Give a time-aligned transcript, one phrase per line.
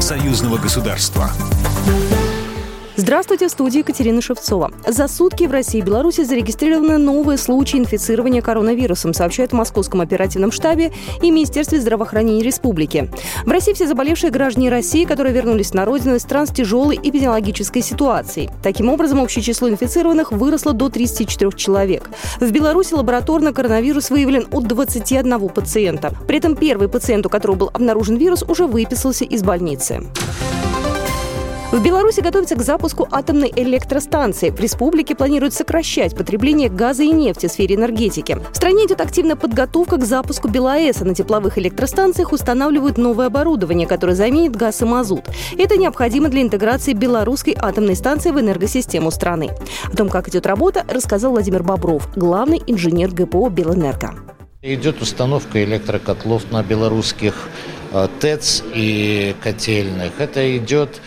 [0.00, 1.32] Союзного государства.
[3.00, 4.72] Здравствуйте, в студии Екатерина Шевцова.
[4.84, 10.50] За сутки в России и Беларуси зарегистрированы новые случаи инфицирования коронавирусом, сообщают в Московском оперативном
[10.50, 10.90] штабе
[11.22, 13.08] и Министерстве здравоохранения республики.
[13.46, 17.82] В России все заболевшие граждане России, которые вернулись на родину из стран с тяжелой эпидемиологической
[17.82, 18.50] ситуацией.
[18.64, 22.10] Таким образом, общее число инфицированных выросло до 34 человек.
[22.40, 26.12] В Беларуси лабораторно коронавирус выявлен у 21 пациента.
[26.26, 30.02] При этом первый пациент, у которого был обнаружен вирус, уже выписался из больницы.
[31.70, 34.48] В Беларуси готовится к запуску атомной электростанции.
[34.48, 38.38] В республике планируют сокращать потребление газа и нефти в сфере энергетики.
[38.52, 41.04] В стране идет активная подготовка к запуску БелАЭСа.
[41.04, 45.26] На тепловых электростанциях устанавливают новое оборудование, которое заменит газ и мазут.
[45.58, 49.50] Это необходимо для интеграции белорусской атомной станции в энергосистему страны.
[49.92, 54.14] О том, как идет работа, рассказал Владимир Бобров, главный инженер ГПО «Белэнерго».
[54.62, 57.34] Идет установка электрокотлов на белорусских
[57.92, 60.12] э, ТЭЦ и котельных.
[60.18, 61.02] Это идет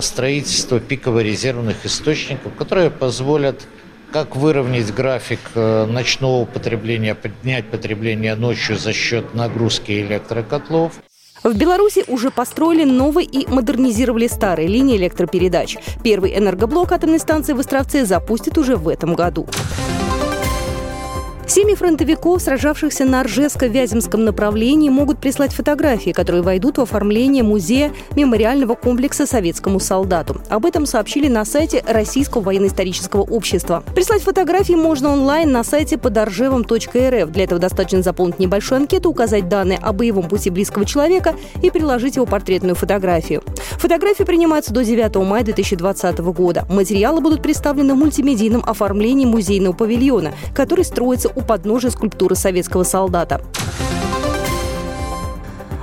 [0.00, 3.66] строительство пиково-резервных источников, которые позволят
[4.12, 11.00] как выровнять график э, ночного потребления, поднять потребление ночью за счет нагрузки электрокотлов.
[11.42, 15.76] В Беларуси уже построили новые и модернизировали старые линии электропередач.
[16.02, 19.46] Первый энергоблок атомной станции в Островце запустит уже в этом году.
[21.48, 28.74] Семьи фронтовиков, сражавшихся на Ржевско-Вяземском направлении, могут прислать фотографии, которые войдут в оформление музея мемориального
[28.74, 30.40] комплекса советскому солдату.
[30.48, 33.84] Об этом сообщили на сайте Российского военно-исторического общества.
[33.94, 37.30] Прислать фотографии можно онлайн на сайте подоржевом.рф.
[37.30, 42.16] Для этого достаточно заполнить небольшую анкету, указать данные о боевом пути близкого человека и приложить
[42.16, 43.44] его портретную фотографию.
[43.78, 46.66] Фотографии принимаются до 9 мая 2020 года.
[46.68, 53.40] Материалы будут представлены в мультимедийном оформлении музейного павильона, который строится у подножия скульптуры советского солдата.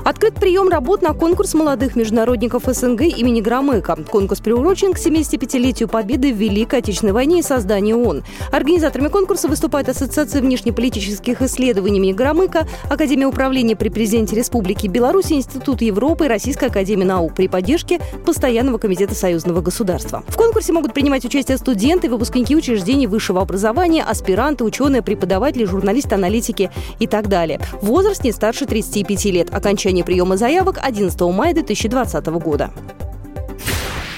[0.03, 3.95] Открыт прием работ на конкурс молодых международников СНГ имени Громыка.
[3.95, 8.23] Конкурс приурочен к 75-летию победы в Великой Отечественной войне и созданию ООН.
[8.52, 15.81] Организаторами конкурса выступает Ассоциация внешнеполитических исследований имени Громыка, Академия управления при президенте Республики Беларусь, Институт
[15.81, 20.21] Европы и Российская Академия наук при поддержке Постоянного комитета союзного государства.
[20.27, 26.71] В конкурсе могут принимать участие студенты, выпускники учреждений высшего образования, аспиранты, ученые, преподаватели, журналисты, аналитики
[26.99, 27.61] и так далее.
[27.81, 29.53] Возраст не старше 35 лет.
[29.53, 32.71] Окончание окончания приема заявок 11 мая 2020 года.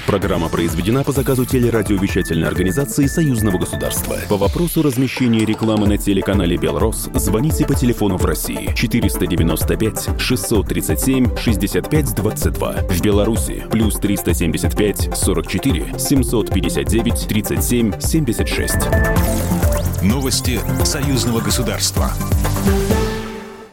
[0.07, 4.15] Программа произведена по заказу телерадиовещательной организации Союзного государства.
[4.29, 12.15] По вопросу размещения рекламы на телеканале «Белрос» звоните по телефону в России 495 637 65
[12.15, 12.73] 22.
[12.87, 18.75] В Беларуси плюс 375 44 759 37 76.
[20.03, 22.11] Новости Союзного государства.